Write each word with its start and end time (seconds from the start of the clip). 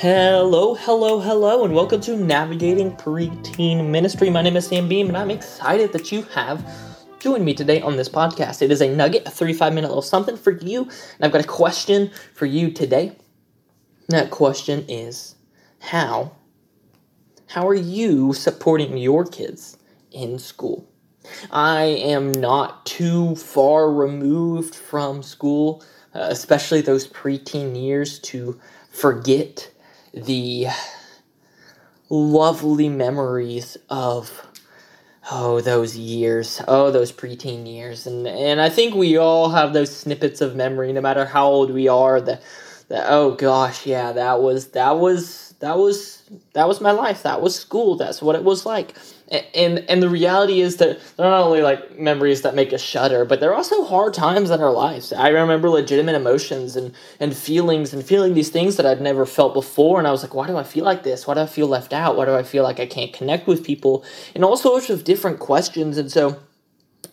Hello, 0.00 0.74
hello, 0.76 1.20
hello, 1.20 1.62
and 1.62 1.74
welcome 1.74 2.00
to 2.00 2.16
Navigating 2.16 2.92
Preteen 2.92 3.90
Ministry. 3.90 4.30
My 4.30 4.40
name 4.40 4.56
is 4.56 4.66
Sam 4.66 4.88
Beam, 4.88 5.08
and 5.08 5.16
I'm 5.18 5.30
excited 5.30 5.92
that 5.92 6.10
you 6.10 6.22
have 6.32 6.66
joined 7.18 7.44
me 7.44 7.52
today 7.52 7.82
on 7.82 7.96
this 7.96 8.08
podcast. 8.08 8.62
It 8.62 8.70
is 8.70 8.80
a 8.80 8.88
nugget, 8.88 9.26
a 9.26 9.30
35 9.30 9.74
minute 9.74 9.88
little 9.88 10.00
something 10.00 10.38
for 10.38 10.52
you, 10.52 10.84
and 10.84 11.20
I've 11.20 11.32
got 11.32 11.44
a 11.44 11.46
question 11.46 12.12
for 12.32 12.46
you 12.46 12.70
today. 12.70 13.14
That 14.08 14.30
question 14.30 14.86
is 14.88 15.34
how 15.80 16.32
how 17.48 17.68
are 17.68 17.74
you 17.74 18.32
supporting 18.32 18.96
your 18.96 19.26
kids 19.26 19.76
in 20.12 20.38
school? 20.38 20.88
I 21.50 21.82
am 21.82 22.32
not 22.32 22.86
too 22.86 23.36
far 23.36 23.92
removed 23.92 24.74
from 24.74 25.22
school, 25.22 25.84
uh, 26.14 26.28
especially 26.30 26.80
those 26.80 27.06
preteen 27.06 27.78
years, 27.78 28.18
to 28.20 28.58
forget 28.90 29.70
the 30.12 30.66
lovely 32.08 32.88
memories 32.88 33.76
of 33.88 34.46
oh 35.30 35.60
those 35.60 35.96
years 35.96 36.60
oh 36.66 36.90
those 36.90 37.12
preteen 37.12 37.66
years. 37.66 38.06
And 38.06 38.26
and 38.26 38.60
i 38.60 38.68
think 38.68 38.94
we 38.94 39.16
all 39.16 39.50
have 39.50 39.72
those 39.72 39.94
snippets 39.94 40.40
of 40.40 40.56
memory 40.56 40.92
no 40.92 41.00
matter 41.00 41.24
how 41.24 41.46
old 41.46 41.70
we 41.70 41.86
are 41.88 42.20
that 42.20 42.42
that 42.88 43.06
oh 43.08 43.32
gosh 43.32 43.86
yeah 43.86 44.12
that 44.12 44.42
was 44.42 44.68
that 44.68 44.98
was 44.98 45.49
that 45.60 45.78
was 45.78 46.22
that 46.52 46.66
was 46.68 46.80
my 46.80 46.90
life 46.90 47.22
that 47.22 47.40
was 47.40 47.54
school 47.54 47.96
that's 47.96 48.20
what 48.20 48.36
it 48.36 48.44
was 48.44 48.66
like 48.66 48.94
and 49.30 49.84
and 49.88 50.02
the 50.02 50.08
reality 50.08 50.60
is 50.60 50.78
that 50.78 50.98
they're 51.16 51.30
not 51.30 51.42
only 51.42 51.62
like 51.62 51.98
memories 51.98 52.42
that 52.42 52.56
make 52.56 52.72
us 52.72 52.82
shudder, 52.82 53.24
but 53.24 53.38
they're 53.38 53.54
also 53.54 53.84
hard 53.84 54.12
times 54.12 54.50
in 54.50 54.60
our 54.60 54.72
lives. 54.72 55.12
I 55.12 55.28
remember 55.28 55.70
legitimate 55.70 56.16
emotions 56.16 56.74
and 56.74 56.92
and 57.20 57.36
feelings 57.36 57.92
and 57.92 58.04
feeling 58.04 58.34
these 58.34 58.48
things 58.48 58.76
that 58.76 58.86
I'd 58.86 59.00
never 59.00 59.24
felt 59.24 59.54
before, 59.54 59.98
and 59.98 60.08
I 60.08 60.10
was 60.10 60.24
like, 60.24 60.34
why 60.34 60.48
do 60.48 60.56
I 60.56 60.64
feel 60.64 60.84
like 60.84 61.04
this? 61.04 61.26
Why 61.28 61.34
do 61.34 61.40
I 61.40 61.46
feel 61.46 61.68
left 61.68 61.92
out? 61.92 62.16
Why 62.16 62.24
do 62.24 62.34
I 62.34 62.42
feel 62.42 62.64
like 62.64 62.80
I 62.80 62.86
can't 62.86 63.12
connect 63.12 63.46
with 63.46 63.64
people? 63.64 64.04
And 64.34 64.44
all 64.44 64.56
sorts 64.56 64.90
of 64.90 65.04
different 65.04 65.38
questions. 65.38 65.96
And 65.96 66.10
so, 66.10 66.40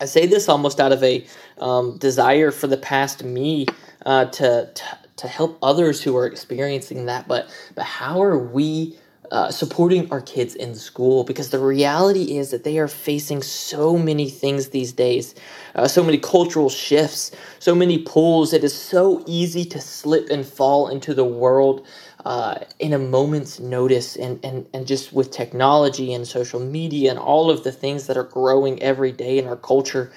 I 0.00 0.06
say 0.06 0.26
this 0.26 0.48
almost 0.48 0.80
out 0.80 0.92
of 0.92 1.02
a 1.02 1.26
um, 1.58 1.98
desire 1.98 2.50
for 2.50 2.66
the 2.66 2.78
past 2.78 3.24
me 3.24 3.66
uh, 4.06 4.26
to, 4.26 4.70
to 4.72 4.98
to 5.16 5.28
help 5.28 5.58
others 5.62 6.02
who 6.02 6.16
are 6.16 6.26
experiencing 6.26 7.06
that. 7.06 7.28
But 7.28 7.50
but 7.74 7.84
how 7.84 8.22
are 8.22 8.38
we? 8.38 8.98
Uh, 9.30 9.50
supporting 9.50 10.10
our 10.10 10.20
kids 10.20 10.54
in 10.54 10.74
school 10.74 11.24
because 11.24 11.50
the 11.50 11.58
reality 11.58 12.36
is 12.36 12.50
that 12.50 12.64
they 12.64 12.78
are 12.78 12.88
facing 12.88 13.42
so 13.42 13.96
many 13.96 14.28
things 14.28 14.68
these 14.68 14.92
days, 14.92 15.34
uh, 15.74 15.88
so 15.88 16.02
many 16.02 16.18
cultural 16.18 16.68
shifts, 16.68 17.30
so 17.58 17.74
many 17.74 17.98
pulls. 17.98 18.52
It 18.52 18.64
is 18.64 18.74
so 18.74 19.22
easy 19.26 19.64
to 19.66 19.80
slip 19.80 20.30
and 20.30 20.46
fall 20.46 20.88
into 20.88 21.14
the 21.14 21.24
world 21.24 21.86
uh, 22.24 22.56
in 22.80 22.92
a 22.92 22.98
moment's 22.98 23.60
notice, 23.60 24.16
and, 24.16 24.44
and, 24.44 24.66
and 24.74 24.86
just 24.86 25.12
with 25.12 25.30
technology 25.30 26.12
and 26.12 26.26
social 26.26 26.58
media 26.58 27.08
and 27.08 27.20
all 27.20 27.50
of 27.50 27.62
the 27.62 27.70
things 27.70 28.08
that 28.08 28.16
are 28.16 28.24
growing 28.24 28.82
every 28.82 29.12
day 29.12 29.38
in 29.38 29.46
our 29.46 29.56
culture. 29.56 30.10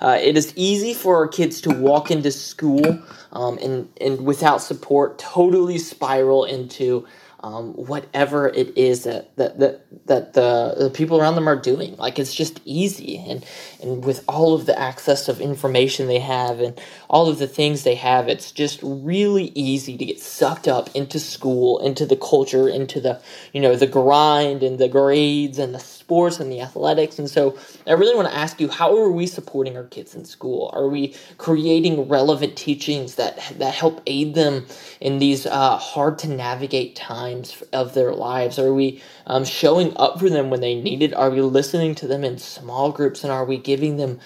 Uh, 0.00 0.16
it 0.22 0.36
is 0.36 0.52
easy 0.56 0.94
for 0.94 1.16
our 1.16 1.26
kids 1.26 1.60
to 1.62 1.70
walk 1.70 2.10
into 2.10 2.30
school 2.30 3.02
um, 3.32 3.58
and, 3.58 3.88
and 4.00 4.24
without 4.24 4.62
support, 4.62 5.18
totally 5.18 5.78
spiral 5.78 6.44
into 6.44 7.04
um, 7.46 7.74
whatever 7.74 8.48
it 8.48 8.76
is 8.76 9.04
that 9.04 9.34
that 9.36 9.58
that, 9.60 10.06
that 10.06 10.32
the, 10.32 10.74
the 10.78 10.90
people 10.90 11.20
around 11.20 11.36
them 11.36 11.48
are 11.48 11.56
doing. 11.56 11.96
Like 11.96 12.18
it's 12.18 12.34
just 12.34 12.60
easy, 12.64 13.18
and 13.18 13.46
and 13.80 14.04
with 14.04 14.24
all 14.26 14.54
of 14.54 14.66
the 14.66 14.76
access 14.76 15.28
of 15.28 15.40
information 15.40 16.08
they 16.08 16.18
have 16.18 16.58
and 16.58 16.80
all 17.08 17.28
of 17.28 17.38
the 17.38 17.46
things 17.46 17.84
they 17.84 17.94
have, 17.94 18.28
it's 18.28 18.50
just 18.50 18.80
really 18.82 19.52
easy 19.54 19.96
to 19.96 20.04
get 20.04 20.18
sucked 20.18 20.66
up 20.66 20.90
into 20.94 21.20
school, 21.20 21.78
into 21.78 22.04
the 22.04 22.16
culture, 22.16 22.68
into 22.68 23.00
the 23.00 23.20
you 23.52 23.60
know 23.60 23.76
the 23.76 23.86
grind 23.86 24.64
and 24.64 24.78
the 24.80 24.88
grades 24.88 25.58
and 25.58 25.72
the 25.72 25.78
sports 26.06 26.38
and 26.38 26.52
the 26.52 26.60
athletics. 26.60 27.18
And 27.18 27.28
so 27.28 27.58
I 27.86 27.92
really 27.92 28.14
want 28.14 28.28
to 28.28 28.34
ask 28.34 28.60
you, 28.60 28.68
how 28.68 28.96
are 28.96 29.10
we 29.10 29.26
supporting 29.26 29.76
our 29.76 29.84
kids 29.84 30.14
in 30.14 30.24
school? 30.24 30.70
Are 30.72 30.88
we 30.88 31.14
creating 31.36 32.08
relevant 32.08 32.56
teachings 32.56 33.16
that 33.16 33.36
that 33.58 33.74
help 33.74 34.00
aid 34.06 34.34
them 34.34 34.66
in 35.00 35.18
these 35.18 35.46
uh, 35.46 35.76
hard 35.76 36.18
to 36.20 36.28
navigate 36.28 36.96
times? 36.96 37.62
of 37.72 37.94
their 37.94 38.12
lives? 38.12 38.58
Are 38.58 38.72
we 38.72 39.02
um, 39.26 39.44
showing 39.44 39.96
up 39.96 40.18
for 40.18 40.28
them 40.28 40.50
when 40.50 40.60
they 40.60 40.74
need 40.74 41.02
it? 41.02 41.14
Are 41.14 41.30
we 41.30 41.40
listening 41.40 41.94
to 41.96 42.06
them 42.06 42.24
in 42.24 42.38
small 42.38 42.90
groups? 42.92 43.22
And 43.22 43.32
are 43.32 43.44
we 43.44 43.58
giving 43.58 43.96
them 43.96 44.18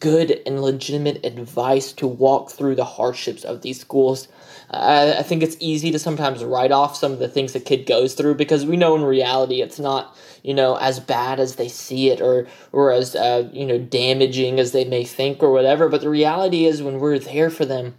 good 0.00 0.40
and 0.46 0.60
legitimate 0.60 1.24
advice 1.24 1.92
to 1.94 2.06
walk 2.06 2.50
through 2.50 2.74
the 2.74 2.84
hardships 2.84 3.44
of 3.44 3.62
these 3.62 3.80
schools? 3.80 4.28
Uh, 4.70 5.14
I 5.18 5.22
think 5.22 5.42
it's 5.42 5.56
easy 5.60 5.90
to 5.90 5.98
sometimes 5.98 6.42
write 6.42 6.72
off 6.72 6.96
some 6.96 7.12
of 7.12 7.18
the 7.18 7.28
things 7.28 7.54
a 7.54 7.60
kid 7.60 7.86
goes 7.86 8.14
through 8.14 8.36
because 8.36 8.64
we 8.64 8.76
know 8.76 8.96
in 8.96 9.02
reality 9.02 9.60
it's 9.60 9.78
not 9.78 10.16
you 10.42 10.54
know 10.54 10.76
as 10.76 10.98
bad 11.02 11.38
as 11.40 11.56
they 11.56 11.68
see 11.68 12.10
it 12.10 12.20
or 12.20 12.46
or 12.72 12.92
as 12.92 13.14
uh, 13.14 13.48
you 13.52 13.66
know 13.66 13.78
damaging 13.78 14.58
as 14.58 14.72
they 14.72 14.84
may 14.84 15.04
think 15.04 15.42
or 15.42 15.52
whatever. 15.52 15.88
But 15.88 16.00
the 16.00 16.10
reality 16.10 16.64
is 16.64 16.82
when 16.82 17.00
we're 17.00 17.18
there 17.18 17.50
for 17.50 17.64
them 17.64 17.94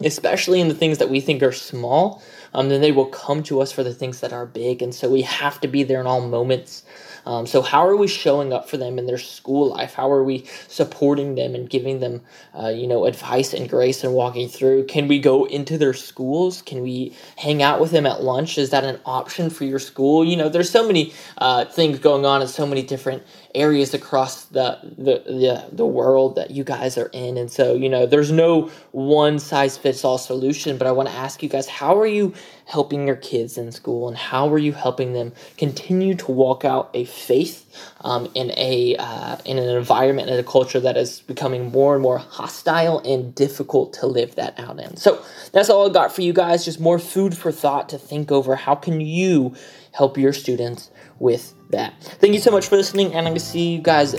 especially 0.00 0.60
in 0.60 0.68
the 0.68 0.74
things 0.74 0.98
that 0.98 1.10
we 1.10 1.20
think 1.20 1.42
are 1.42 1.52
small, 1.52 2.22
um, 2.54 2.68
then 2.68 2.80
they 2.80 2.92
will 2.92 3.06
come 3.06 3.42
to 3.44 3.60
us 3.60 3.72
for 3.72 3.82
the 3.82 3.94
things 3.94 4.20
that 4.20 4.32
are 4.32 4.46
big. 4.46 4.82
And 4.82 4.94
so 4.94 5.10
we 5.10 5.22
have 5.22 5.60
to 5.60 5.68
be 5.68 5.82
there 5.82 6.00
in 6.00 6.06
all 6.06 6.20
moments. 6.20 6.84
Um, 7.26 7.46
so, 7.46 7.62
how 7.62 7.86
are 7.86 7.96
we 7.96 8.06
showing 8.06 8.52
up 8.52 8.68
for 8.68 8.76
them 8.76 8.98
in 8.98 9.06
their 9.06 9.18
school 9.18 9.70
life? 9.70 9.94
How 9.94 10.10
are 10.10 10.22
we 10.22 10.44
supporting 10.68 11.34
them 11.34 11.54
and 11.54 11.68
giving 11.70 12.00
them, 12.00 12.20
uh, 12.58 12.68
you 12.68 12.86
know, 12.86 13.06
advice 13.06 13.54
and 13.54 13.68
grace 13.68 14.04
and 14.04 14.12
walking 14.12 14.48
through? 14.48 14.84
Can 14.86 15.08
we 15.08 15.18
go 15.18 15.46
into 15.46 15.78
their 15.78 15.94
schools? 15.94 16.60
Can 16.62 16.82
we 16.82 17.14
hang 17.36 17.62
out 17.62 17.80
with 17.80 17.92
them 17.92 18.04
at 18.06 18.22
lunch? 18.22 18.58
Is 18.58 18.70
that 18.70 18.84
an 18.84 19.00
option 19.06 19.48
for 19.48 19.64
your 19.64 19.78
school? 19.78 20.24
You 20.24 20.36
know, 20.36 20.50
there's 20.50 20.70
so 20.70 20.86
many 20.86 21.14
uh, 21.38 21.64
things 21.64 21.98
going 21.98 22.26
on 22.26 22.42
in 22.42 22.48
so 22.48 22.66
many 22.66 22.82
different 22.82 23.22
areas 23.54 23.94
across 23.94 24.46
the, 24.46 24.78
the 24.98 25.22
the 25.26 25.64
the 25.72 25.86
world 25.86 26.34
that 26.34 26.50
you 26.50 26.64
guys 26.64 26.98
are 26.98 27.08
in 27.12 27.38
and 27.38 27.50
so 27.50 27.74
you 27.74 27.88
know 27.88 28.04
there's 28.04 28.32
no 28.32 28.68
one 28.90 29.38
size 29.38 29.78
fits 29.78 30.04
all 30.04 30.18
solution 30.18 30.76
but 30.76 30.88
i 30.88 30.90
want 30.90 31.08
to 31.08 31.14
ask 31.14 31.40
you 31.40 31.48
guys 31.48 31.68
how 31.68 31.96
are 31.96 32.06
you 32.06 32.34
helping 32.66 33.06
your 33.06 33.16
kids 33.16 33.58
in 33.58 33.70
school 33.70 34.08
and 34.08 34.16
how 34.16 34.48
are 34.52 34.58
you 34.58 34.72
helping 34.72 35.12
them 35.12 35.32
continue 35.58 36.14
to 36.14 36.30
walk 36.30 36.64
out 36.64 36.90
a 36.94 37.04
faith 37.04 37.66
um, 38.00 38.30
in 38.34 38.50
a 38.56 38.96
uh, 38.98 39.36
in 39.44 39.58
an 39.58 39.68
environment 39.68 40.30
and 40.30 40.38
a 40.38 40.44
culture 40.44 40.80
that 40.80 40.96
is 40.96 41.20
becoming 41.20 41.70
more 41.70 41.94
and 41.94 42.02
more 42.02 42.18
hostile 42.18 43.00
and 43.00 43.34
difficult 43.34 43.92
to 43.92 44.06
live 44.06 44.34
that 44.36 44.58
out 44.58 44.78
in 44.80 44.96
so 44.96 45.22
that's 45.52 45.68
all 45.68 45.88
i 45.88 45.92
got 45.92 46.14
for 46.14 46.22
you 46.22 46.32
guys 46.32 46.64
just 46.64 46.80
more 46.80 46.98
food 46.98 47.36
for 47.36 47.52
thought 47.52 47.88
to 47.88 47.98
think 47.98 48.32
over 48.32 48.56
how 48.56 48.74
can 48.74 49.00
you 49.00 49.54
help 49.92 50.18
your 50.18 50.32
students 50.32 50.90
with 51.18 51.54
that. 51.70 51.94
Thank 52.20 52.34
you 52.34 52.40
so 52.40 52.50
much 52.50 52.68
for 52.68 52.76
listening, 52.76 53.14
and 53.14 53.26
I'm 53.26 53.34
to 53.34 53.40
see 53.40 53.74
you 53.74 53.80
guys 53.80 54.12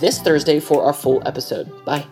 this 0.00 0.20
Thursday 0.20 0.60
for 0.60 0.84
our 0.84 0.92
full 0.92 1.26
episode. 1.26 1.84
Bye. 1.84 2.06